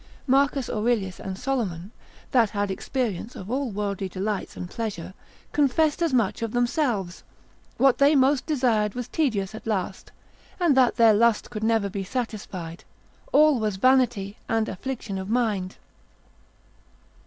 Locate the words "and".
1.19-1.37, 4.57-4.67, 10.59-10.75, 14.49-14.67